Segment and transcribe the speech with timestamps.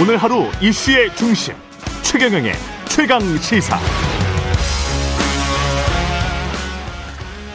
[0.00, 1.52] 오늘 하루 이슈의 중심
[2.02, 2.52] 최경영의
[2.88, 3.76] 최강 시사.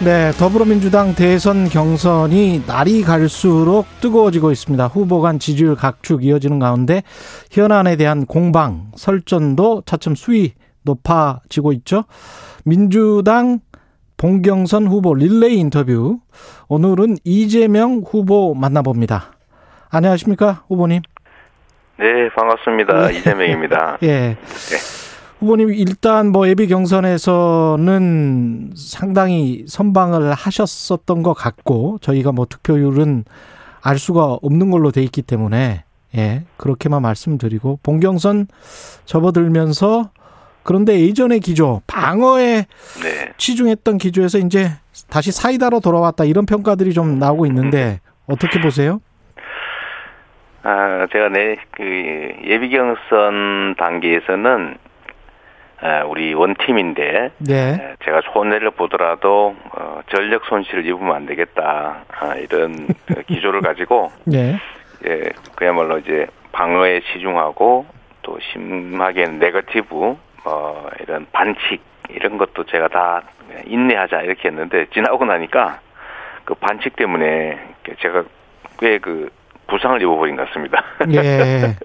[0.03, 4.85] 네, 더불어민주당 대선 경선이 날이 갈수록 뜨거워지고 있습니다.
[4.85, 7.01] 후보 간 지지율 각축 이어지는 가운데
[7.49, 10.53] 현안에 대한 공방, 설전도 차츰 수위
[10.83, 12.03] 높아지고 있죠.
[12.63, 13.59] 민주당
[14.17, 16.19] 봉경선 후보 릴레이 인터뷰.
[16.67, 19.31] 오늘은 이재명 후보 만나봅니다.
[19.89, 21.01] 안녕하십니까, 후보님?
[21.97, 23.11] 네, 반갑습니다.
[23.11, 23.97] 이재명입니다.
[24.03, 24.07] 예.
[24.07, 24.37] 네.
[25.39, 27.93] 후보님 일단 뭐 예비 경선에서는
[28.75, 33.25] 상당히 선방을 하셨었던 것 같고 저희가 뭐 득표율은
[33.81, 35.83] 알 수가 없는 걸로 돼 있기 때문에
[36.15, 38.47] 예 그렇게만 말씀드리고 봉경선
[39.05, 40.09] 접어들면서
[40.63, 42.65] 그런데 예전의 기조 방어에
[43.03, 43.33] 네.
[43.37, 44.71] 치중했던 기조에서 이제
[45.09, 49.01] 다시 사이다로 돌아왔다 이런 평가들이 좀 나오고 있는데 어떻게 보세요?
[50.67, 51.83] 아, 제가 내, 그,
[52.43, 54.77] 예비 경선 단계에서는,
[55.81, 57.95] 아, 우리 원팀인데, 네.
[58.03, 62.05] 제가 손해를 보더라도, 어, 전력 손실을 입으면 안 되겠다.
[62.09, 64.57] 아, 이런 그 기조를 가지고, 네.
[65.05, 67.85] 예, 그야말로 이제 방어에 치중하고,
[68.23, 71.79] 또 심하게는 네거티브, 어, 이런 반칙,
[72.09, 73.21] 이런 것도 제가 다
[73.67, 75.79] 인내하자 이렇게 했는데, 지나고 나니까,
[76.43, 77.59] 그 반칙 때문에
[77.99, 78.23] 제가
[78.79, 79.29] 꽤그
[79.67, 80.83] 부상을 입어버린 것 같습니다.
[81.13, 81.75] 예.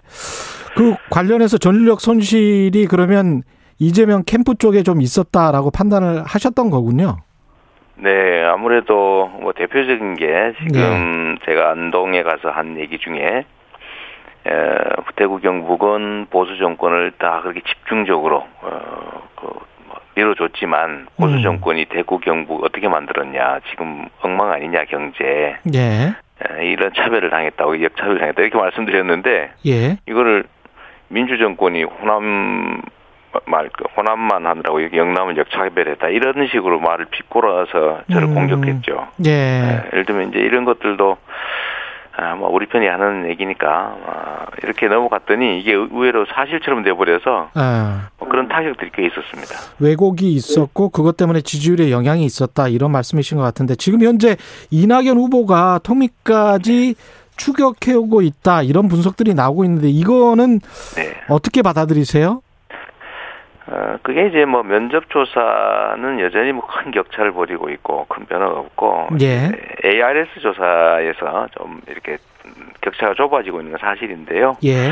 [0.77, 3.43] 그 관련해서 전력 손실이 그러면
[3.79, 7.17] 이재명 캠프 쪽에 좀 있었다라고 판단을 하셨던 거군요.
[7.97, 11.45] 네, 아무래도 뭐 대표적인 게 지금 네.
[11.45, 13.45] 제가 안동에 가서 한 얘기 중에
[14.47, 14.53] 에,
[15.17, 21.43] 대구 경북은 보수 정권을 다 그렇게 집중적으로 어, 그 뭐 밀어줬지만 보수 음.
[21.43, 21.87] 정권이 음.
[21.91, 25.57] 대구 경북 어떻게 만들었냐 지금 엉망 아니냐 경제.
[25.75, 26.15] 예.
[26.63, 29.99] 이런 차별을 당했다고 역차별을 당했다 이렇게 말씀드렸는데 예.
[30.09, 30.45] 이거를
[31.09, 32.81] 민주정권이 호남
[33.47, 38.35] 말그 호남만 하느라고 영남은 역차별했다 이런 식으로 말을 비꼬아서 저를 음.
[38.35, 39.09] 공격했죠.
[39.27, 39.31] 예.
[39.31, 41.19] 네, 예를 들면 이제 이런 것들도
[42.21, 48.11] 아, 뭐 우리 편이 하는 얘기니까 아, 이렇게 넘어갔더니 이게 의외로 사실처럼 돼버려서 아.
[48.19, 49.55] 뭐 그런 타격들이 꽤 있었습니다.
[49.79, 54.37] 왜곡이 있었고 그것 때문에 지지율에 영향이 있었다 이런 말씀이신 것 같은데 지금 현재
[54.71, 56.95] 이낙연 후보가 통미까지
[57.39, 60.61] 추격해오고 있다 이런 분석들이 나오고 있는데 이거는
[60.97, 61.15] 네.
[61.29, 62.43] 어떻게 받아들이세요?
[63.71, 69.09] 어, 그게 이제 뭐 면접 조사는 여전히 뭐 큰 격차를 벌이고 있고 큰 변화가 없고
[69.21, 69.51] 예.
[69.85, 72.19] ARS 조사에서 좀 이렇게
[72.81, 74.57] 격차가 좁아지고 있는 건 사실인데요.
[74.65, 74.91] 예.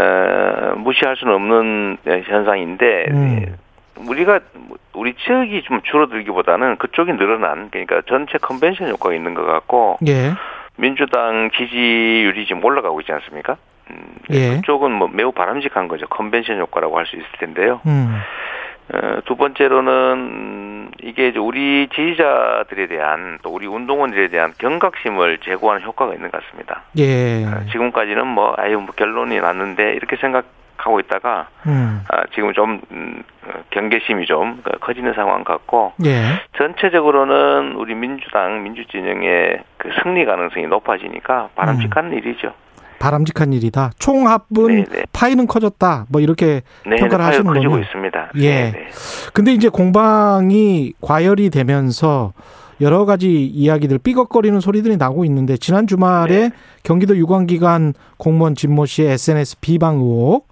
[0.00, 3.56] 어, 무시할 수는 없는 현상인데 음.
[4.06, 4.40] 우리가
[4.94, 10.32] 우리 지역이 좀 줄어들기보다는 그쪽이 늘어난 그러니까 전체 컨벤션 효과가 있는 것 같고 예.
[10.76, 13.56] 민주당 지지율이 지금 올라가고 있지 않습니까?
[13.90, 14.56] 음, 예.
[14.56, 16.06] 그쪽은 뭐 매우 바람직한 거죠.
[16.08, 17.80] 컨벤션 효과라고 할 수 있을 텐데요.
[17.86, 18.20] 음.
[18.92, 25.84] 어, 두 번째로는 음, 이게 이제 우리 지지자들에 대한 또 우리 운동원들에 대한 경각심을 제고하는
[25.86, 26.82] 효과가 있는 것 같습니다.
[26.98, 27.44] 예.
[27.44, 32.02] 어, 지금까지는 뭐 아유 뭐 결론이 났는데 이렇게 생각하고 있다가 음.
[32.10, 36.22] 아, 지금 좀 음, 어, 경계심이 좀 커지는 상황 같고 예.
[36.56, 42.14] 전체적으로는 우리 민주당 민주진영의 그 승리 가능성이 높아지니까 바람직한 음.
[42.14, 42.54] 일이죠.
[42.98, 43.92] 바람직한 일이다.
[43.98, 44.84] 총합은 네네.
[44.90, 45.02] 네.
[45.12, 46.06] 파이는 커졌다.
[46.08, 47.78] 뭐 이렇게 네네, 평가를 하시는 거죠.
[47.78, 48.32] 있습니다.
[48.36, 48.72] 예.
[48.72, 48.88] 네네.
[49.32, 52.32] 근데 이제 공방이 과열이 되면서
[52.80, 56.50] 여러 가지 이야기들 삐걱거리는 소리들이 나고 있는데 지난 주말에 네.
[56.82, 60.48] 경기도 유관기관 공무원 진모 씨의 SNS 비방 의혹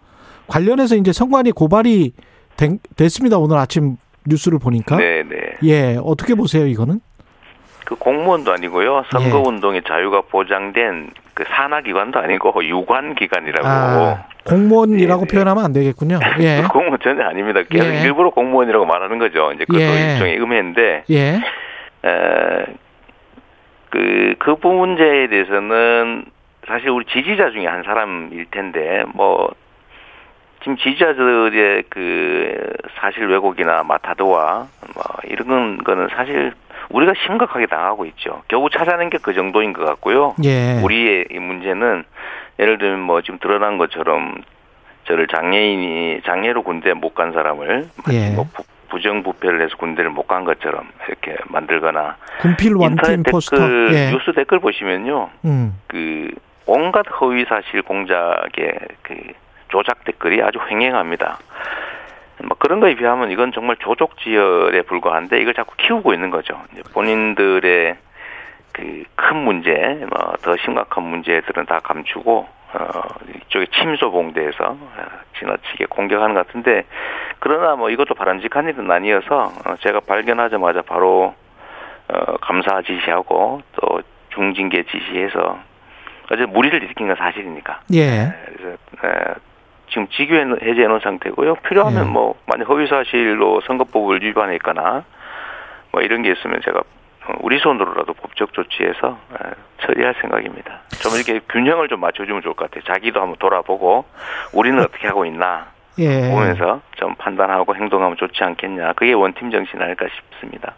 [0.49, 2.13] 관련해서 이제 선관위 고발이
[2.57, 3.39] 된, 됐습니다.
[3.39, 3.97] 오늘 아침
[4.27, 4.97] 뉴스를 보니까.
[4.97, 5.37] 네네.
[5.65, 7.01] 예, 어떻게 보세요, 이거는?
[7.85, 9.05] 그 공무원도 아니고요.
[9.13, 9.89] 선거 운동의 예.
[9.89, 13.69] 자유가 보장된 그 산하기관도 아니고 유관기관이라고.
[13.69, 16.19] 아, 공무원이라고 예, 표현하면 안 되겠군요.
[16.41, 16.63] 예.
[16.73, 17.61] 공무원 전혀 아닙니다.
[17.69, 18.01] 계속 예.
[18.01, 19.53] 일부러 공무원이라고 말하는 거죠.
[19.53, 20.13] 이제 그것도 예.
[20.13, 21.05] 일종의 음해인데.
[21.11, 21.41] 예.
[22.07, 22.67] 에,
[23.91, 26.25] 그, 그 문제에 대해서는
[26.67, 29.51] 사실 우리 지지자 중에 한 사람일 텐데, 뭐,
[30.61, 36.55] 지금 지지자들의 그 사실 왜곡이나 마타도와 뭐 이런 거는 사실
[36.91, 38.43] 우리가 심각하게 당하고 있죠.
[38.49, 40.35] 겨우 찾아낸 게 그 정도인 것 같고요.
[40.45, 40.81] 예.
[40.83, 42.05] 우리의 이 문제는
[42.59, 44.37] 예를 들면 뭐 지금 드러난 것처럼
[45.05, 48.31] 저를 장애인이 장애로 군대 못간 사람을 예.
[48.31, 48.47] 뭐
[48.89, 52.17] 부정부패를 해서 군대를 못 간 것처럼 이렇게 만들거나
[53.33, 54.11] 포스터 댓글, 예.
[54.13, 55.31] 뉴스 댓글 보시면요.
[55.45, 55.79] 음.
[55.89, 56.31] 그
[56.67, 58.73] 온갖 허위 사실 공작의
[59.03, 59.15] 그
[59.69, 61.39] 조작 댓글이 아주 횡행합니다.
[62.45, 66.61] 뭐 그런 거에 비하면 이건 정말 조족지열에 불과한데 이걸 자꾸 키우고 있는 거죠.
[66.93, 67.97] 본인들의
[68.73, 69.73] 그 큰 문제,
[70.11, 73.03] 뭐 더 심각한 문제들은 다 감추고 어
[73.47, 75.07] 이쪽에 침소봉대에서 어,
[75.39, 76.85] 지나치게 공격하는 것 같은데
[77.41, 81.35] 그러나 뭐 이것도 바람직한 일은 아니어서 어, 제가 발견하자마자 바로
[82.09, 84.01] 어 감사 지시하고 또
[84.35, 85.59] 중징계 지시해서
[86.31, 87.81] 어제 무리를 일으킨 건 사실이니까.
[87.95, 88.07] 예.
[88.07, 89.35] 네, 그래서 에,
[89.89, 91.57] 지금 직위 해제해 놓은 상태고요.
[91.57, 92.11] 필요하면 예.
[92.11, 95.05] 뭐 만약 허위 사실로 선거법을 위반했거나
[95.93, 96.81] 뭐 이런 게 있으면 제가
[97.29, 99.51] 어, 우리 손으로라도 법적 조치해서 에,
[99.83, 100.81] 처리할 생각입니다.
[101.03, 102.85] 좀 이렇게 균형을 좀 맞춰주면 좋을 것 같아요.
[102.93, 104.05] 자기도 한번 돌아보고
[104.53, 105.69] 우리는 어떻게 하고 있나
[105.99, 106.31] 예.
[106.31, 108.93] 보면서 좀 판단하고 행동하면 좋지 않겠냐.
[108.95, 110.75] 그게 원팀 정신 아닐까 싶습니다.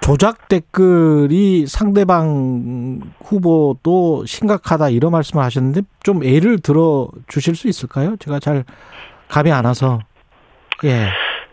[0.00, 8.16] 조작 댓글이 상대방 후보도 심각하다 이런 말씀을 하셨는데 좀 예를 들어 주실 수 있을까요?
[8.16, 8.64] 제가 잘
[9.28, 10.00] 감이 안 와서.
[10.84, 11.06] 예.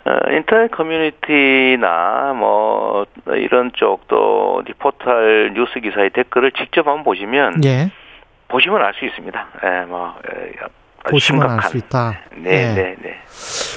[0.06, 7.92] 어, 인터넷 커뮤니티나 뭐 이런 쪽또 리포털 뉴스 기사의 댓글을 직접 한번 보시면 예.
[8.48, 9.48] 보시면 알 수 있습니다.
[9.64, 10.74] 예, 뭐 에, 아주
[11.12, 11.72] 보시면 알 심각한.
[11.72, 12.20] 수 있다.
[12.38, 12.74] 네, 예.
[12.74, 13.16] 네, 네.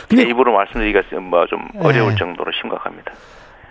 [0.08, 1.78] 근데 제 입으로 말씀드리기가 뭐좀 예.
[1.80, 3.12] 어려울 정도로 심각합니다.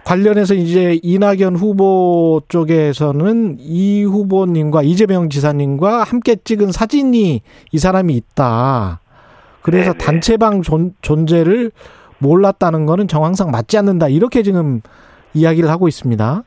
[0.03, 7.41] 관련해서 이제 이낙연 후보 쪽에서는 이 후보님과 이재명 지사님과 함께 찍은 사진이
[7.71, 8.99] 이 사람이 있다.
[9.61, 10.03] 그래서 네네.
[10.03, 11.71] 단체방 존, 존재를
[12.17, 14.07] 몰랐다는 거는 정황상 맞지 않는다.
[14.07, 14.81] 이렇게 지금
[15.33, 16.43] 이야기를 하고 있습니다.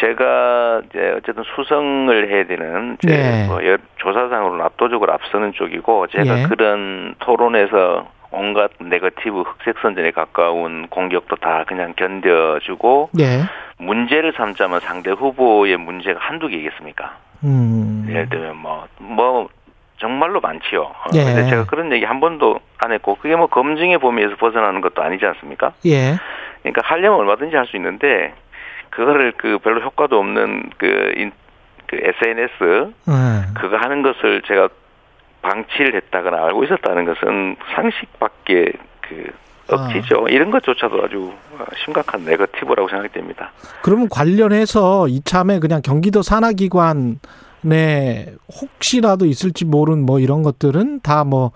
[0.00, 3.12] 제가 이제 어쨌든 수성을 해야 되는 제
[3.42, 3.46] 예.
[3.46, 6.46] 뭐 여- 조사상으로는 압도적으로 앞서는 쪽이고 제가 예.
[6.48, 13.42] 그런 토론에서 온갖 네거티브 흑색 선전에 가까운 공격도 다 그냥 견뎌주고 예.
[13.78, 17.16] 문제를 삼자면 상대 후보의 문제가 한두 개겠습니까?
[17.44, 18.06] 음.
[18.08, 19.48] 예를 들면 뭐, 뭐,
[19.98, 20.82] 정말로 많지요.
[20.82, 21.24] 어, 예.
[21.24, 25.24] 근데 제가 그런 얘기 한 번도 안 했고, 그게 뭐 검증의 범위에서 벗어나는 것도 아니지
[25.26, 25.72] 않습니까?
[25.86, 26.16] 예.
[26.62, 28.32] 그러니까 하려면 얼마든지 할 수 있는데,
[28.90, 31.32] 그거를 그 별로 효과도 없는 그, 인,
[31.86, 33.54] 그 SNS, 음.
[33.54, 34.68] 그거 하는 것을 제가
[35.42, 39.30] 방치를 했다거나 알고 있었다는 것은 상식 밖에 그,
[39.68, 40.28] 억지죠.
[40.28, 43.50] 이런 것조차도 아주 어, 심각한 네거티브라고 생각이 됩니다.
[43.82, 47.16] 그러면 관련해서 이참에 그냥 경기도 산하기관에
[48.60, 51.50] 혹시라도 있을지 모르는 뭐 이런 것들은 다 뭐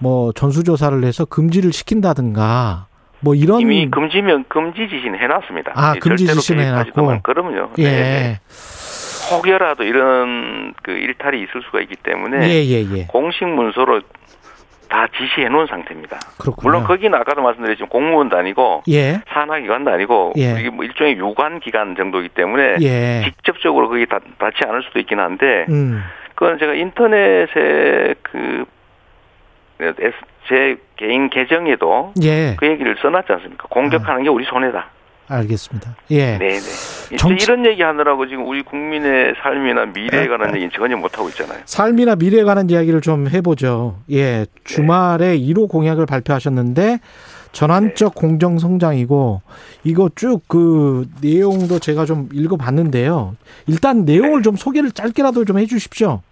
[0.00, 2.86] 뭐 전수조사를 해서 금지를 시킨다든가
[3.20, 5.72] 뭐 이런 이미 금지면 금지 지시는 해놨습니다.
[5.74, 7.02] 아, 예, 금지 지시는 해놨고.
[7.04, 7.70] 말- 그럼요.
[7.78, 7.82] 예.
[7.84, 8.40] 네, 네.
[9.32, 13.04] 혹여라도 이런 그 일탈이 있을 수가 있기 때문에 예, 예, 예.
[13.06, 14.00] 공식 문서로
[14.88, 16.18] 다 지시해 놓은 상태입니다.
[16.40, 16.68] 그렇군요.
[16.68, 19.20] 물론 거기는 아까도 말씀드렸지만 공무원도 아니고 예.
[19.28, 20.56] 산하기관도 아니고 예.
[20.58, 23.22] 이게 뭐 일종의 유관 기관 정도이기 때문에 예.
[23.24, 26.02] 직접적으로 거기 닿, 닿지 않을 수도 있긴 한데 음.
[26.34, 28.64] 그건 제가 인터넷에 그
[30.48, 32.56] 제 개인 계정에도 예.
[32.58, 33.66] 그 얘기를 써놨지 않습니까?
[33.68, 34.86] 공격하는 게 우리 손해다.
[35.28, 35.94] 알겠습니다.
[36.10, 36.38] 예.
[36.38, 36.58] 네네.
[37.16, 41.60] 정치- 이런 얘기 하느라고 지금 우리 국민의 삶이나 미래에 관한 얘기는 전혀 못하고 있잖아요.
[41.66, 43.98] 삶이나 미래에 관한 이야기를 좀 해보죠.
[44.10, 44.46] 예.
[44.64, 46.98] 주말에 1호 공약을 발표하셨는데
[47.52, 49.42] 전환적 공정 성장이고
[49.84, 53.36] 이거 쭉 그 내용도 제가 좀 읽어봤는데요.
[53.68, 56.22] 일단 내용을 좀 소개를 짧게라도 좀 해주십시오.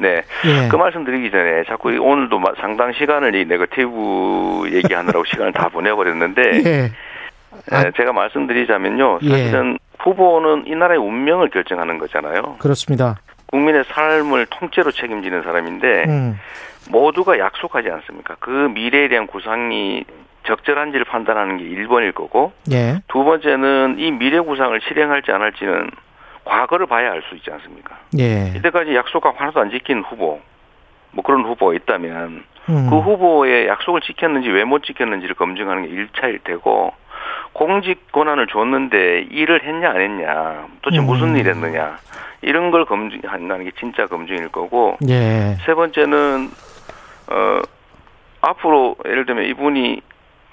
[0.00, 0.22] 네.
[0.44, 0.68] 예.
[0.68, 5.68] 그 말씀 드리기 전에 자꾸 이 오늘도 마- 상당 시간을 이 네거티브 얘기하느라고 시간을 다
[5.68, 6.92] 보내버렸는데 예.
[7.70, 9.20] 아, 에, 제가 말씀드리자면요.
[9.22, 9.28] 예.
[9.28, 12.56] 사실은 후보는 이 나라의 운명을 결정하는 거잖아요.
[12.58, 13.16] 그렇습니다.
[13.46, 16.38] 국민의 삶을 통째로 책임지는 사람인데 음.
[16.90, 18.36] 모두가 약속하지 않습니까?
[18.38, 20.04] 그 미래에 대한 구상이
[20.46, 23.00] 적절한지를 판단하는 게 1번일 거고 예.
[23.08, 25.90] 두 번째는 이 미래 구상을 실행할지 안 할지는
[26.46, 27.96] 과거를 봐야 알 수 있지 않습니까?
[28.18, 28.52] 예.
[28.56, 30.40] 이때까지 약속하고 하나도 안 지킨 후보,
[31.10, 32.86] 뭐 그런 후보가 있다면 음.
[32.90, 35.88] 그 후보의 약속을 지켰는지 왜 못 지켰는지를 검증하는 게
[36.22, 36.92] 1차일 테고
[37.52, 41.06] 공직 권한을 줬는데 일을 했냐 안 했냐 도대체 음.
[41.06, 41.98] 무슨 일 했느냐
[42.42, 45.56] 이런 걸 검증한다는 게 진짜 검증일 거고 예.
[45.64, 46.50] 세 번째는
[47.30, 47.60] 어
[48.42, 50.00] 앞으로 예를 들면 이분이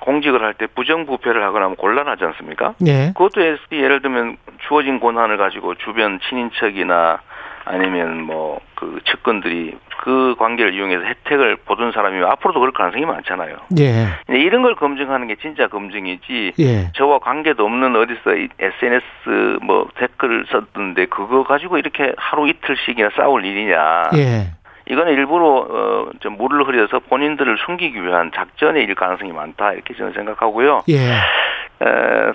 [0.04, 2.76] 공직을 할 때 부정부패를 하거나 하면 곤란하지 않습니까?
[2.86, 3.12] 예.
[3.16, 3.42] 그것도
[3.72, 7.20] 예를 들면 주어진 권한을 가지고 주변 친인척이나
[7.66, 13.56] 아니면 뭐 그 측근들이 그 관계를 이용해서 혜택을 보던 사람이면 앞으로도 그럴 가능성이 많잖아요.
[13.80, 14.08] 예.
[14.28, 16.54] 이런 걸 검증하는 게 진짜 검증이지.
[16.60, 16.92] 예.
[16.94, 23.46] 저와 관계도 없는 어디서 이 SNS 뭐 댓글을 썼던데 그거 가지고 이렇게 하루 이틀씩이나 싸울
[23.46, 24.10] 일이냐.
[24.16, 24.48] 예.
[24.90, 30.14] 이거는 일부러 어 좀 물을 흐려서 본인들을 숨기기 위한 작전의 일 가능성이 많다 이렇게 저는
[30.14, 30.84] 생각하고요.
[30.90, 30.96] 예.
[30.98, 32.34] 에,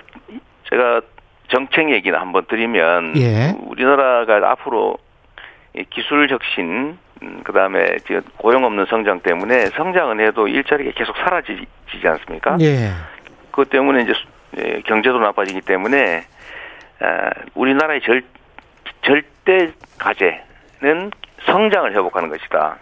[0.70, 1.00] 제가
[1.48, 3.54] 정책 얘기나 한번 드리면 예.
[3.66, 4.98] 우리나라가 앞으로
[5.76, 11.66] 이 기술 혁신 음, 그다음에 지금 고용 없는 성장 때문에 성장은 해도 일자리가 계속 사라지지
[12.04, 12.56] 않습니까?
[12.60, 12.90] 예.
[13.50, 14.26] 그것 때문에 이제 수-
[14.58, 16.22] 예, 경제도 나빠지기 때문에
[17.00, 18.22] 아, 우리나라의 절
[19.02, 21.10] 절대 과제는
[21.44, 22.76] 성장을 회복하는 것이다.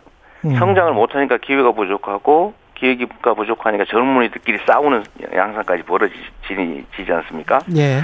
[0.45, 0.55] 음.
[0.57, 7.61] 성장을 못하니까 기회가 부족하고 기회가 부족하니까 젊은이들끼리 싸우는 양상까지 벌어지지 않습니까?
[7.77, 8.01] 예.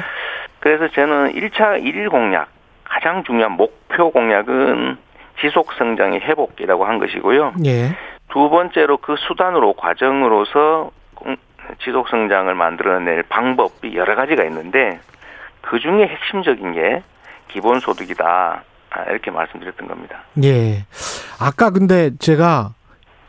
[0.60, 2.48] 그래서 저는 1차 1일 공약
[2.84, 4.96] 가장 중요한 목표 공약은
[5.40, 7.54] 지속 성장의 회복이라고 한 것이고요.
[7.66, 7.96] 예.
[8.30, 11.36] 두 번째로 그 수단으로 과정으로서 공-
[11.82, 15.00] 지속 성장을 만들어낼 방법이 여러 가지가 있는데
[15.60, 17.02] 그 중에 핵심적인 게
[17.48, 18.62] 기본소득이다.
[18.94, 20.22] 아, 이렇게 말씀드렸던 겁니다.
[20.44, 20.84] 예.
[21.38, 22.74] 아까 근데 제가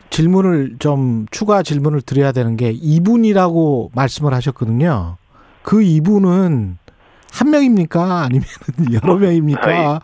[0.10, 5.18] 질문을 좀 추가 질문을 드려야 되는 게 이분이라고 말씀을 하셨거든요.
[5.64, 6.78] 그 이분은
[7.34, 8.22] 한 명입니까?
[8.26, 8.44] 아니면
[8.94, 10.00] 여러 명입니까?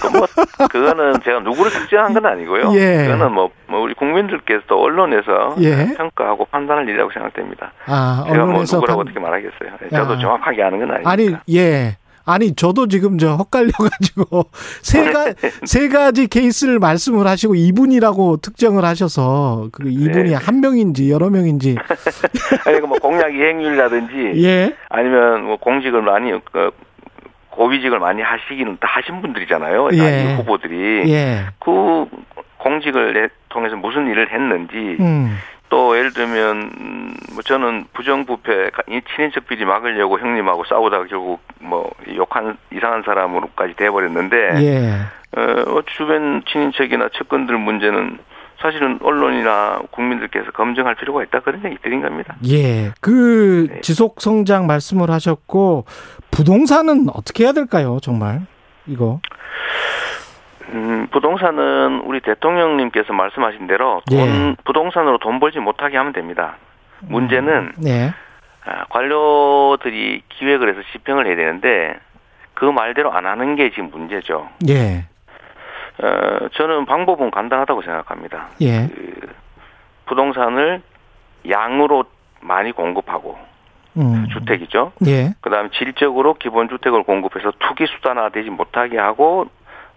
[0.00, 0.26] 그 뭐,
[0.70, 2.72] 그거는 제가 누구를 특정한 건 아니고요.
[2.74, 3.02] 예.
[3.08, 5.92] 그거는 뭐, 뭐 우리 국민들께서도 언론에서 예.
[5.94, 7.72] 평가하고 판단할 일이라고 생각됩니다.
[7.86, 9.76] 아, 제가 뭐 언론에서 누구라고 판- 어떻게 말하겠어요.
[9.84, 10.18] 예, 저도 야.
[10.20, 11.10] 정확하게 아는 건 아니니까.
[11.10, 11.98] 아니 예.
[12.28, 14.44] 아니 저도 지금 저 헛갈려가지고
[14.82, 15.32] 세가
[15.64, 20.34] 세 가지 케이스를 말씀을 하시고 이분이라고 특정을 하셔서 그 이분이 네.
[20.34, 21.76] 한 명인지 여러 명인지
[22.66, 26.70] 아니, 그뭐 공약 이행률이라든지 예 아니면 뭐 공직을 많이 그
[27.50, 29.88] 고위직을 많이 하시기는 다 하신 분들이잖아요.
[29.94, 29.96] 예.
[29.96, 31.46] 이 후보들이 예.
[31.58, 32.04] 그
[32.58, 35.36] 공직을 내- 통해서 무슨 일을 했는지 음.
[35.68, 41.90] 또 예를 들면 음, 뭐 저는 부정부패 이 친인척 비리 막으려고 형님하고 싸우다가 결국 뭐
[42.14, 45.38] 욕한 이상한 사람으로까지 돼버렸는데 예.
[45.38, 48.18] 어, 주변 친인척이나 측근들 문제는
[48.60, 52.36] 사실은 언론이나 국민들께서 검증할 필요가 있다 그런 얘기 드린 겁니다.
[52.48, 52.92] 예.
[53.00, 53.80] 그 네.
[53.82, 55.84] 지속 성장 말씀을 하셨고
[56.30, 57.98] 부동산은 어떻게 해야 될까요?
[58.02, 58.46] 정말
[58.86, 59.20] 이거.
[60.70, 64.56] 음, 부동산은 우리 대통령님께서 말씀하신 대로 돈 예.
[64.64, 66.56] 부동산으로 돈 벌지 못하게 하면 됩니다.
[67.00, 68.12] 문제는 네.
[68.64, 71.98] 아, 관료들이 기획을 해서 집행을 해야 되는데
[72.54, 74.48] 그 말대로 안 하는 게 지금 문제죠.
[74.68, 75.06] 예.
[76.02, 78.48] 어, 저는 방법은 간단하다고 생각합니다.
[78.60, 78.88] 예.
[78.88, 79.34] 그
[80.06, 80.82] 부동산을
[81.48, 82.04] 양으로
[82.40, 83.38] 많이 공급하고
[83.96, 84.26] 음.
[84.32, 84.92] 주택이죠.
[85.06, 85.34] 예.
[85.40, 89.46] 그다음에 질적으로 기본 주택을 공급해서 투기 수단화되지 못하게 하고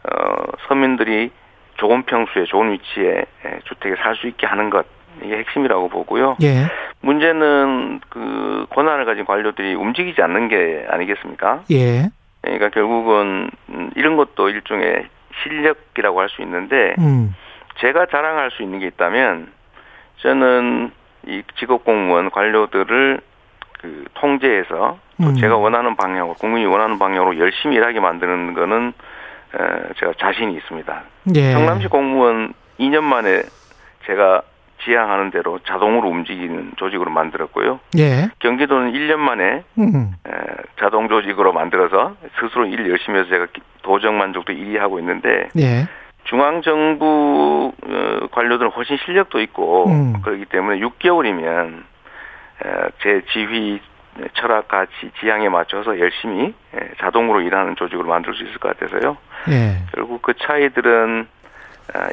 [0.03, 1.31] 어, 서민들이
[1.77, 4.85] 좋은 평수에 좋은 위치에 에, 주택에 살 수 있게 하는 것
[5.23, 6.37] 이게 핵심이라고 보고요.
[6.41, 6.67] 예.
[7.01, 11.63] 문제는 그 권한을 가진 관료들이 움직이지 않는 게 아니겠습니까?
[11.71, 12.09] 예.
[12.41, 15.05] 그러니까 결국은 음, 이런 것도 일종의
[15.43, 17.35] 실력이라고 할 수 있는데 음.
[17.79, 19.51] 제가 자랑할 수 있는 게 있다면
[20.17, 20.91] 저는
[21.27, 23.19] 이 직업 공무원 관료들을
[23.81, 25.35] 그 통제해서 또 음.
[25.35, 28.93] 제가 원하는 방향으로 국민이 원하는 방향으로 열심히 일하게 만드는 거는 어,
[29.99, 31.01] 제가 자신이 있습니다.
[31.35, 31.51] 예.
[31.53, 33.43] 성남시 공무원 2년 만에
[34.05, 34.41] 제가
[34.83, 37.79] 지향하는 대로 자동으로 움직이는 조직으로 만들었고요.
[37.99, 38.29] 예.
[38.39, 40.13] 경기도는 1년 만에 음.
[40.27, 40.31] 에,
[40.79, 45.87] 자동 조직으로 만들어서 스스로 일 열심히 해서 제가 기- 도정 만족도 1위 하고 있는데 예.
[46.23, 50.21] 중앙 정부 어, 관료들은 훨씬 실력도 있고 음.
[50.23, 51.83] 그렇기 때문에 6개월이면
[53.03, 53.79] 제 지휘
[54.33, 59.17] 철학 가치 지향에 맞춰서 열심히 에, 자동으로 일하는 조직으로 만들 수 있을 것 같아서요.
[59.49, 59.77] 예.
[59.93, 61.40] 결국 그 차이들은 아,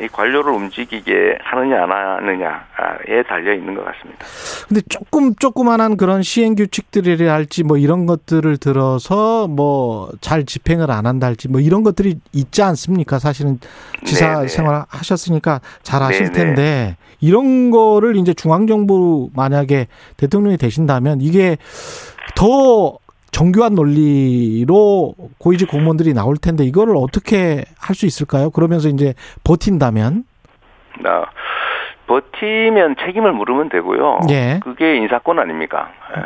[0.03, 4.27] 이 관료를 움직이게 하느냐 안 하느냐에 달려 있는 것 같습니다.
[4.67, 11.07] 근데 조금 조그만한 그런 시행 규칙들이라 할지 뭐 이런 것들을 들어서 뭐 잘 집행을 안
[11.07, 13.19] 한다 할지 뭐 이런 것들이 있지 않습니까?
[13.19, 13.59] 사실은
[14.05, 14.49] 지사 네네.
[14.49, 16.33] 생활 하셨으니까 잘 아실 네네.
[16.33, 21.57] 텐데 이런 거를 이제 중앙 정부 만약에 대통령이 되신다면 이게
[22.35, 22.99] 더
[23.31, 28.51] 정교한 논리로 고위직 공무원들이 나올 텐데 이거를 어떻게 할 수 있을까요?
[28.51, 30.25] 그러면서 이제 버틴다면
[31.01, 31.27] 나
[32.07, 34.21] 버티면 책임을 물으면 되고요.
[34.31, 34.61] 예.
[34.63, 35.91] 그게 인사권 아닙니까?
[36.17, 36.21] 에,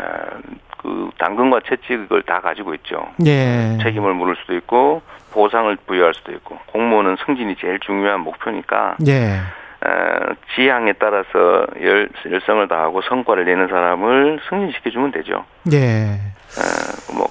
[0.78, 3.06] 그 당근과 채찍을 다 가지고 있죠.
[3.26, 3.78] 예.
[3.82, 9.40] 책임을 물을 수도 있고 보상을 부여할 수도 있고 공무원은 승진이 제일 중요한 목표니까 예.
[9.84, 15.44] 에, 지향에 따라서 열, 열성을 다하고 성과를 내는 사람을 승진시켜주면 되죠.
[15.72, 15.78] 예.
[15.78, 17.28] 에, 뭐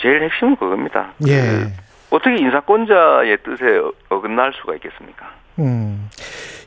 [0.00, 1.12] 제일 핵심은 그겁니다.
[1.26, 1.40] 예.
[1.40, 1.70] 그
[2.10, 5.26] 어떻게 인사권자의 뜻에 어- 어긋날 수가 있겠습니까?
[5.58, 6.08] 음.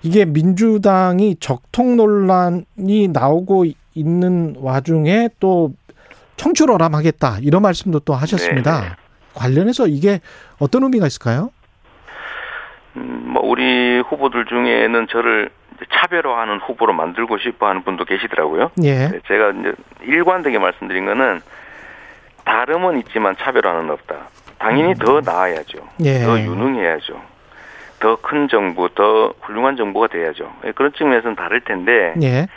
[0.01, 5.74] 이게 민주당이 적통 논란이 나오고 있는 와중에 또
[6.38, 8.79] 청출어람하겠다 이런 말씀도 또 하셨습니다.
[8.81, 8.93] 네네.
[9.34, 10.22] 관련해서 이게
[10.58, 11.51] 어떤 의미가 있을까요?
[12.96, 15.50] 음, 뭐 우리 후보들 중에는 저를
[15.91, 18.72] 차별화하는 후보로 만들고 싶어하는 분도 계시더라고요.
[18.84, 19.08] 예.
[19.10, 21.41] 네, 제가 이제 일관되게 말씀드린 거는
[22.46, 24.15] 다름은 있지만 차별화는 없다.
[24.58, 25.77] 당연히 더 나아야죠.
[25.79, 26.05] 음.
[26.05, 26.19] 예.
[26.19, 27.22] 더 유능해야죠.
[28.00, 30.51] 더 큰 정부, 더 훌륭한 정부가 돼야죠.
[30.65, 32.48] 예, 그런 측면에서는 다를 텐데 예.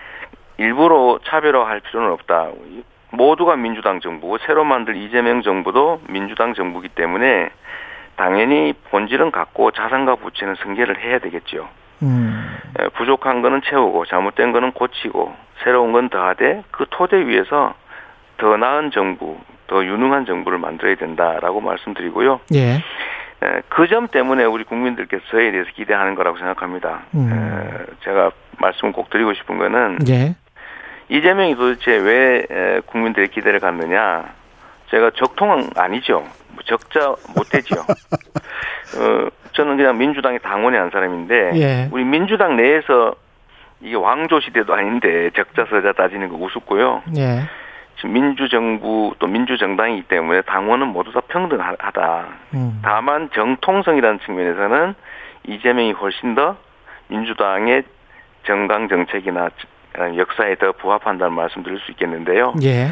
[0.56, 2.48] 일부러 차별화할 필요는 없다.
[3.10, 7.50] 모두가 민주당 정부고 새로 만들 이재명 정부도 민주당 정부기 때문에
[8.16, 11.68] 당연히 본질은 같고 자산과 부채는 승계를 해야 되겠죠.
[12.02, 12.58] 음.
[12.78, 17.74] 에, 부족한 거는 채우고 잘못된 거는 고치고 새로운 건 더하되 그 토대 위에서
[18.38, 19.38] 더 나은 정부,
[19.68, 22.40] 더 유능한 정부를 만들어야 된다라고 말씀드리고요.
[22.54, 22.82] 예.
[23.68, 27.02] 그 점 때문에 우리 국민들께서 저에 대해서 기대하는 거라고 생각합니다.
[27.14, 27.30] 음.
[27.32, 30.34] 에, 제가 말씀 꼭 드리고 싶은 거는 예.
[31.08, 34.26] 이재명이 도대체 왜 에, 국민들의 기대를 갖느냐?
[34.92, 36.20] 제가 적통은 아니죠.
[36.48, 37.80] 뭐 적자 못 되지요.
[39.00, 41.88] 어, 저는 그냥 민주당의 당원의 한 사람인데 예.
[41.90, 43.14] 우리 민주당 내에서
[43.80, 47.02] 이게 왕조 시대도 아닌데 적자 서자 따지는 거 우습고요.
[47.16, 47.40] 예.
[47.96, 52.26] 지금 민주정부 또 민주정당이기 때문에 당원은 모두 다 평등하다.
[52.54, 52.80] 음.
[52.84, 54.94] 다만 정통성이라는 측면에서는
[55.48, 56.56] 이재명이 훨씬 더
[57.08, 57.84] 민주당의
[58.44, 59.48] 정당 정책이나
[60.16, 62.54] 역사에 더 부합한다는 말씀드릴 수 있겠는데요.
[62.62, 62.88] 예.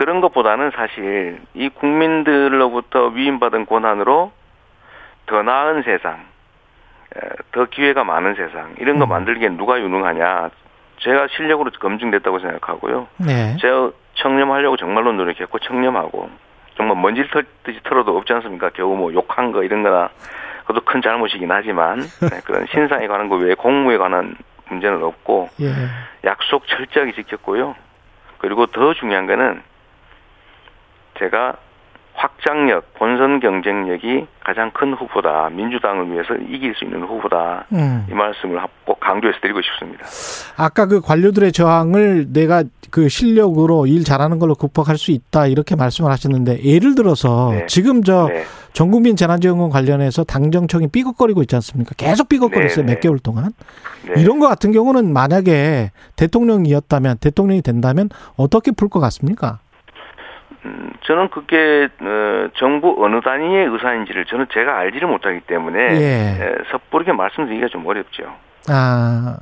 [0.00, 4.32] 그런 것보다는 사실 이 국민들로부터 위임받은 권한으로
[5.26, 6.24] 더 나은 세상,
[7.14, 7.20] 에,
[7.52, 9.10] 더 기회가 많은 세상 이런 거 음.
[9.10, 10.48] 만들기엔 누가 유능하냐?
[11.00, 13.08] 제가 실력으로 검증됐다고 생각하고요.
[13.18, 13.58] 네.
[13.60, 16.30] 제가 청렴하려고 정말로 노력했고 청렴하고
[16.78, 18.70] 정말 먼지 털듯이 털어도 없지 않습니까?
[18.70, 20.08] 겨우 뭐 욕한 거 이런 거나
[20.60, 22.00] 그것도 큰 잘못이긴 하지만
[22.32, 24.34] 네, 그런 신상에 관한 거 외에 공무에 관한
[24.70, 25.74] 문제는 없고 예.
[26.24, 27.74] 약속 철저하게 지켰고요.
[28.38, 29.68] 그리고 더 중요한 거는
[31.20, 31.56] 제가
[32.14, 35.48] 확장력, 본선 경쟁력이 가장 큰 후보다.
[35.50, 37.64] 민주당을 위해서 이길 수 있는 후보다.
[37.72, 38.06] 음.
[38.10, 40.04] 이 말씀을 꼭 강조해서 드리고 싶습니다.
[40.56, 46.10] 아까 그 관료들의 저항을 내가 그 실력으로 일 잘하는 걸로 극복할 수 있다 이렇게 말씀을
[46.10, 47.66] 하셨는데 예를 들어서 네.
[47.66, 48.44] 지금 저 네.
[48.72, 51.94] 전국민 재난지원금 관련해서 당정청이 삐걱거리고 있지 않습니까?
[51.96, 53.00] 계속 삐걱거렸어요 네, 몇 네.
[53.00, 53.52] 개월 동안.
[54.06, 54.20] 네.
[54.20, 59.60] 이런 거 같은 경우는 만약에 대통령이었다면 대통령이 된다면 어떻게 풀 것 같습니까?
[60.64, 66.44] 음, 저는 그게 어, 정부 어느 단위의 의사인지를 저는 제가 알지를 못하기 때문에 예.
[66.44, 68.24] 에, 섣부르게 말씀드리기가 좀 어렵죠.
[68.68, 69.36] 아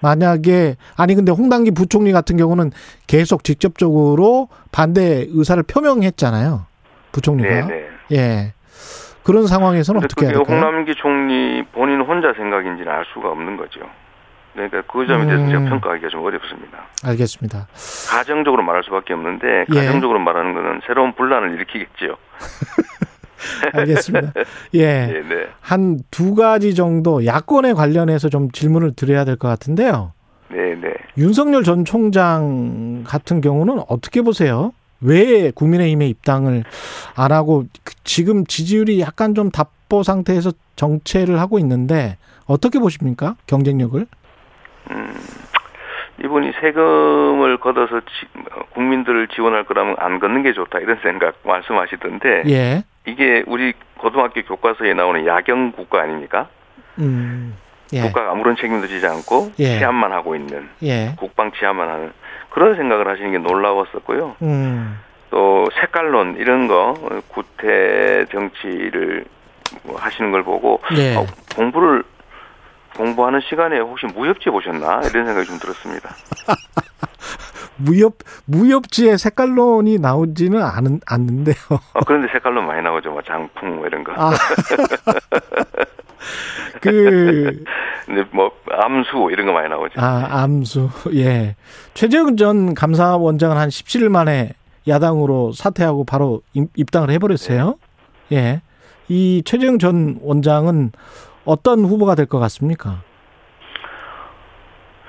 [0.00, 2.70] 만약에 아니 근데 홍당기 부총리 같은 경우는
[3.06, 6.66] 계속 직접적으로 반대 의사를 표명했잖아요.
[7.12, 7.66] 부총리가.
[7.66, 7.88] 네, 네.
[8.12, 8.52] 예.
[9.24, 10.56] 그런 상황에서는 어떻게 해야 될까요?
[10.56, 13.80] 홍남기 총리 본인 혼자 생각인지는 알 수가 없는 거죠.
[14.56, 15.48] 그러니까 그 점에 대해서 음.
[15.50, 16.78] 제가 평가하기가 좀 어렵습니다.
[17.04, 17.68] 알겠습니다.
[18.10, 19.74] 가정적으로 말할 수밖에 없는데 예.
[19.74, 22.16] 가정적으로 말하는 거는 새로운 분란을 일으키겠죠.
[23.74, 24.32] 알겠습니다.
[24.74, 25.06] 예.
[25.06, 30.12] 네, 네, 한두 가지 정도 야권에 관련해서 좀 질문을 드려야 될 것 같은데요.
[30.48, 30.94] 네, 네.
[31.18, 34.72] 윤석열 전 총장 같은 경우는 어떻게 보세요?
[35.02, 36.64] 왜 국민의힘에 입당을
[37.14, 42.16] 안 하고 그- 지금 지지율이 약간 좀 답보 상태에서 정체를 하고 있는데
[42.46, 43.36] 어떻게 보십니까?
[43.46, 44.06] 경쟁력을?
[44.90, 45.14] 음,
[46.22, 52.44] 이분이 세금을 걷어서 지- 어, 국민들을 지원할 거라면 안 걷는 게 좋다 이런 생각 말씀하시던데
[52.48, 52.84] 예.
[53.06, 56.48] 이게 우리 고등학교 교과서에 나오는 야경 국가 아닙니까?
[56.98, 57.56] 음.
[57.92, 58.00] 예.
[58.00, 59.78] 국가가 아무런 책임도 지지 않고 예.
[59.78, 61.12] 치안만 하고 있는 예.
[61.18, 62.12] 국방 치안만 하는
[62.50, 64.36] 그런 생각을 하시는 게 놀라웠었고요.
[64.42, 64.98] 음.
[65.30, 69.24] 또 색깔론 이런 거 어, 구태 정치를
[69.82, 71.14] 뭐 하시는 걸 보고 예.
[71.16, 72.02] 어, 공부를
[72.96, 76.10] 공부하는 시간에 혹시 무협지 보셨나 이런 생각이 좀 들었습니다.
[77.78, 78.14] 무협
[78.46, 81.54] 무협지의 색깔론이 나오지는 않은 않는데요.
[81.92, 84.12] 어, 그런데 색깔론 많이 나오죠, 뭐 장풍 뭐 이런 거.
[84.16, 84.30] 아.
[86.80, 87.62] 그
[88.06, 90.00] 근데 뭐 암수 이런 거 많이 나오죠.
[90.00, 90.88] 아, 암수.
[91.14, 91.56] 예.
[91.94, 94.52] 최재형 전 감사원장은 한 17일 만에
[94.88, 97.76] 야당으로 사퇴하고 바로 입- 입당을 해버렸어요.
[98.32, 98.62] 예.
[99.08, 100.92] 이 최재형 전 원장은
[101.46, 102.98] 어떤 후보가 될 것 같습니까?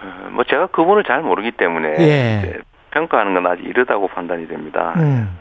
[0.01, 2.59] 어, 뭐 제가 그분을 잘 모르기 때문에 예.
[2.91, 4.93] 평가하는 건 아직 이르다고 판단이 됩니다.
[4.97, 5.37] 음.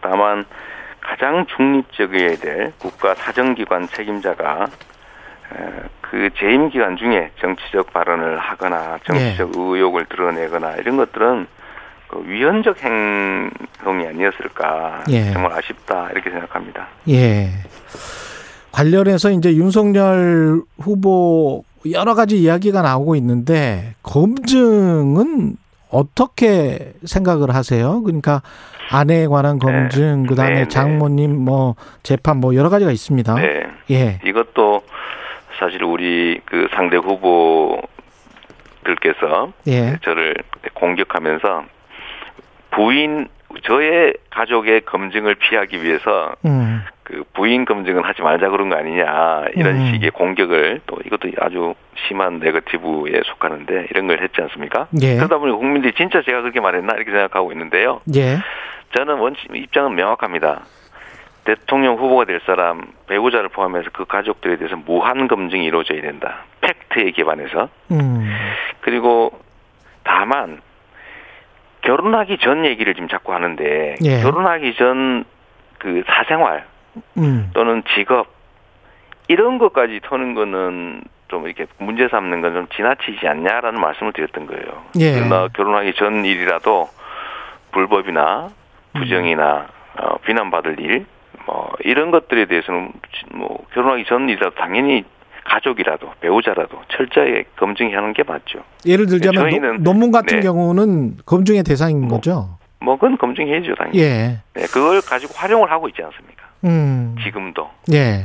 [0.00, 0.44] 다만
[1.00, 4.66] 가장 중립적이어야 될 국가 사정기관 책임자가
[5.54, 9.60] 에, 그 재임 기간 중에 정치적 발언을 하거나 정치적 예.
[9.60, 11.46] 의혹을 드러내거나 이런 것들은
[12.08, 15.32] 그 위헌적 행동이 아니었을까 예.
[15.32, 16.88] 정말 아쉽다 이렇게 생각합니다.
[17.08, 17.50] 예.
[18.76, 25.56] 관련해서 이제 윤석열 후보 여러 가지 이야기가 나오고 있는데 검증은
[25.90, 28.02] 어떻게 생각을 하세요?
[28.02, 28.42] 그러니까
[28.90, 30.28] 아내에 관한 검증, 네.
[30.28, 30.68] 그다음에 네, 네.
[30.68, 33.34] 장모님 뭐 재판 뭐 여러 가지가 있습니다.
[33.36, 34.20] 네, 예.
[34.26, 34.82] 이것도
[35.58, 37.86] 사실 우리 그 상대 후보들께서
[39.68, 39.98] 예.
[40.02, 40.34] 저를
[40.74, 41.64] 공격하면서
[42.72, 43.28] 부인
[43.64, 46.82] 저의 가족의 검증을 피하기 위해서 음.
[47.02, 49.92] 그 부인 검증은 하지 말자 그런 거 아니냐 이런 음.
[49.92, 51.74] 식의 공격을 또 이것도 아주
[52.06, 54.88] 심한 네거티브에 속하는데 이런 걸 했지 않습니까?
[55.00, 55.16] 예.
[55.16, 58.00] 그러다 보니 국민들이 진짜 제가 그렇게 말했나 이렇게 생각하고 있는데요.
[58.14, 58.38] 예.
[58.96, 60.62] 저는 원칙 입장은 명확합니다.
[61.44, 66.44] 대통령 후보가 될 사람 배우자를 포함해서 그 가족들에 대해서 무한 검증이 이루어져야 된다.
[66.60, 67.68] 팩트에 기반해서.
[67.92, 68.34] 음.
[68.80, 69.30] 그리고
[70.02, 70.60] 다만
[71.86, 74.20] 결혼하기 전 얘기를 지금 자꾸 하는데 예.
[74.22, 75.24] 결혼하기 전
[75.78, 76.64] 그 사생활
[77.18, 77.50] 음.
[77.54, 78.28] 또는 직업
[79.28, 84.82] 이런 것까지 터는 거는 좀 이렇게 문제 삼는 건 좀 지나치지 않냐라는 말씀을 드렸던 거예요.
[84.98, 85.12] 예.
[85.12, 86.88] 그러나 결혼하기 전 일이라도
[87.72, 88.48] 불법이나
[88.94, 89.66] 부정이나
[89.98, 91.06] 어, 비난받을 일,
[91.46, 92.92] 뭐 이런 것들에 대해서는
[93.34, 95.04] 뭐 결혼하기 전 일이라도 당연히
[95.48, 98.60] 가족이라도 배우자라도 철저하게 검증하는 게 맞죠.
[98.84, 100.42] 예를 들자면 저희는- 노- 논문 같은 네.
[100.42, 102.58] 경우는 검증의 대상인 뭐, 거죠.
[102.80, 103.98] 뭐 그건 검증해야죠 당연히.
[104.00, 104.38] 예.
[104.54, 106.42] 네, 그걸 가지고 활용을 하고 있지 않습니까?
[106.64, 107.16] 음.
[107.22, 107.96] 지금도 예.
[107.96, 108.24] 네,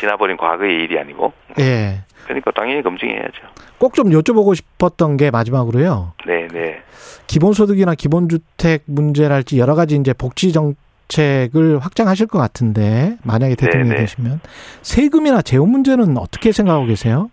[0.00, 1.32] 지나버린 과거의 일이 아니고.
[1.60, 2.00] 예.
[2.24, 3.42] 그러니까 당연히 검증해야죠.
[3.78, 6.12] 꼭 좀 여쭤보고 싶었던 게 마지막으로요.
[6.26, 6.80] 네, 네.
[7.26, 10.74] 기본소득이나 기본주택 문제랄지 여러 가지 이제 복지 정
[11.08, 14.00] 책을 확장하실 것 같은데 만약에 대통령이 네, 네.
[14.02, 14.40] 되시면
[14.82, 17.30] 세금이나 재원 문제는 어떻게 생각하고 계세요?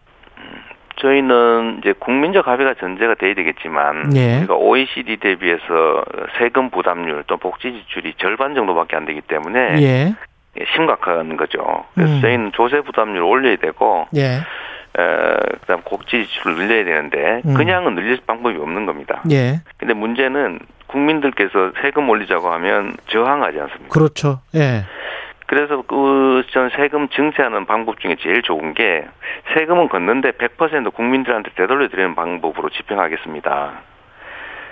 [1.02, 4.38] 저희는 이제 국민적 합의가 전제가 돼야 되겠지만 예.
[4.40, 6.04] 우리가 OECD 대비해서
[6.38, 10.16] 세금 부담률 또 복지 지출이 절반 정도밖에 안 되기 때문에 예.
[10.76, 11.86] 심각한 거죠.
[11.96, 12.22] 그래서 음.
[12.22, 14.42] 저희는 조세 부담률 올려야 되고 예.
[15.00, 17.54] 에, 그다음 복지 지출을 늘려야 되는데 음.
[17.56, 19.24] 그냥은 늘릴 방법이 없는 겁니다.
[19.32, 19.62] 예.
[19.78, 20.60] 근데 문제는
[20.92, 23.90] 국민들께서 세금 올리자고 하면 저항하지 않습니까?
[23.90, 24.42] 그렇죠.
[24.56, 24.84] 예.
[25.48, 29.06] 그래서 그 전 세금 증세하는 방법 중에 제일 좋은 게
[29.54, 33.72] 세금은 걷는데 100% 국민들한테 되돌려 드리는 방법으로 집행하겠습니다.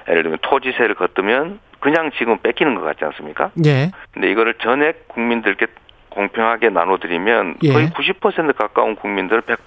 [0.10, 3.52] 예를 들면 토지세를 걷으면 그냥 지금 뺏기는 것 같지 않습니까?
[3.66, 3.92] 예.
[4.14, 5.68] 근데 이거를 전액 국민들께
[6.10, 7.72] 공평하게 나눠드리면 예.
[7.72, 9.58] 거의 90% 가까운 국민들 100%,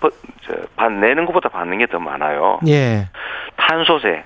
[0.42, 2.58] 저, 반 내는 것보다 받는 게 더 많아요.
[2.68, 3.08] 예.
[3.56, 4.24] 탄소세.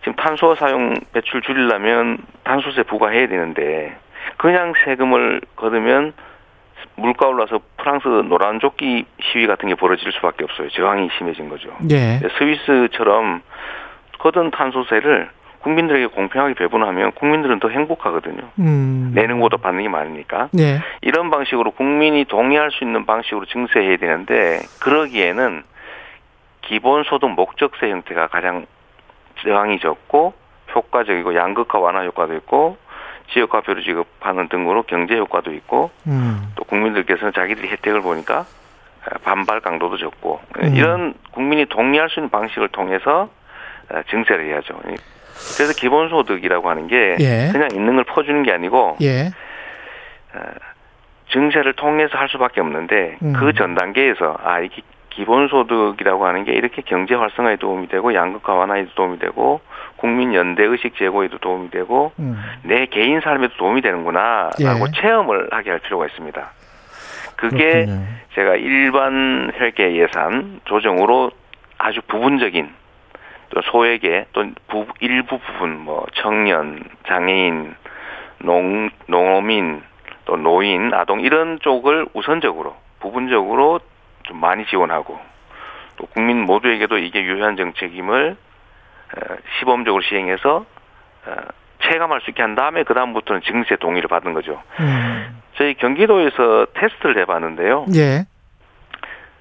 [0.00, 3.96] 지금 탄소 사용 배출 줄이려면 탄소세 부과해야 되는데
[4.36, 6.12] 그냥 세금을 거두면
[6.96, 10.68] 물가 올라서 프랑스 노란 조끼 시위 같은 게 벌어질 수밖에 없어요.
[10.70, 11.76] 저항이 심해진 거죠.
[11.90, 12.20] 예.
[12.38, 13.42] 스위스처럼
[14.18, 18.50] 거둔 탄소세를 국민들에게 공평하게 배분하면 국민들은 더 행복하거든요.
[18.58, 19.12] 음.
[19.14, 20.48] 내는 것보다 받는 게 많으니까.
[20.58, 20.80] 예.
[21.02, 25.62] 이런 방식으로 국민이 동의할 수 있는 방식으로 증세해야 되는데 그러기에는
[26.62, 28.66] 기본소득 목적세 형태가 가장
[29.42, 30.32] 저항이 적고
[30.74, 32.76] 효과적이고 양극화 완화 효과도 있고
[33.32, 36.52] 지역화표를 지급하는 등으로 경제 효과도 있고 음.
[36.56, 38.46] 또 국민들께서는 자기들이 혜택을 보니까
[39.24, 40.74] 반발 강도도 적고 음.
[40.74, 43.28] 이런 국민이 동의할 수 있는 방식을 통해서
[44.10, 44.78] 증세를 해야죠.
[45.56, 47.48] 그래서 기본소득이라고 하는 게 예.
[47.50, 49.30] 그냥 있는 걸 퍼주는 게 아니고 예.
[51.32, 53.32] 증세를 통해서 할 수밖에 없는데 음.
[53.32, 59.18] 그전 단계에서 아 이게 기본소득이라고 하는 게 이렇게 경제 활성화에 도움이 되고 양극화 완화에도 도움이
[59.18, 59.60] 되고
[59.96, 62.40] 국민 연대 의식 제고에도 도움이 되고 음.
[62.62, 65.00] 내 개인 삶에도 도움이 되는구나라고 예.
[65.00, 66.50] 체험을 하게 할 필요가 있습니다.
[67.36, 68.04] 그게 그렇군요.
[68.34, 71.30] 제가 일반 회계 예산 조정으로
[71.78, 72.70] 아주 부분적인
[73.50, 77.74] 또 소액의 또 부, 일부 부분 뭐 청년, 장애인,
[78.38, 79.82] 농 농민
[80.24, 83.80] 또 노인, 아동 이런 쪽을 우선적으로 부분적으로
[84.30, 85.18] 좀 많이 지원하고
[85.96, 88.36] 또 국민 모두에게도 이게 유효한 정책임을
[89.16, 90.64] 어, 시범적으로 시행해서
[91.26, 91.34] 어,
[91.82, 94.62] 체감할 수 있게 한 다음에 그 다음부터는 증세 동의를 받은 거죠.
[94.78, 95.42] 음.
[95.56, 97.86] 저희 경기도에서 테스트를 해봤는데요.
[97.96, 98.24] 예.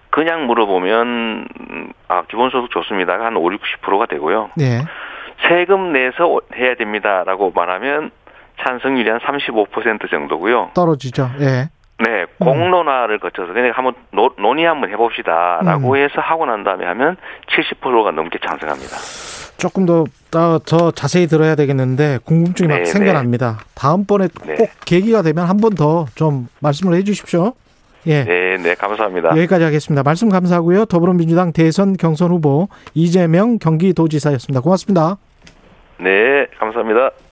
[0.10, 4.50] 그냥 물어보면 음, 아 기본소득 좋습니다가 한 5, 60%가 되고요.
[4.60, 4.82] 예.
[5.48, 8.12] 세금 내서 해야 됩니다라고 말하면
[8.62, 10.72] 찬성률이 한 35% 정도고요.
[10.74, 11.30] 떨어지죠.
[11.42, 11.70] 예.
[12.40, 15.96] 네, 공론화를 거쳐서 그냥 한번 노, 논의 한번 해봅시다라고 음.
[15.98, 18.96] 해서 하고 난 다음에 하면 70%가 넘게 찬성합니다.
[19.58, 23.60] 조금 더, 더, 더 자세히 들어야 되겠는데 궁금증이 막 네, 생겨납니다.
[23.76, 24.56] 다음번에 네.
[24.56, 27.54] 꼭 계기가 되면 한 번 더 좀 말씀을 해 주십시오.
[28.08, 28.24] 예.
[28.24, 29.32] 네, 네, 감사합니다.
[29.32, 30.04] 여기까지 하겠습니다.
[30.04, 30.86] 말씀 감사하고요.
[30.86, 34.62] 더불어민주당 대선 경선 후보 이재명 경기도지사였습니다.
[34.62, 35.18] 고맙습니다.
[35.98, 37.12] 네, 감사합니다.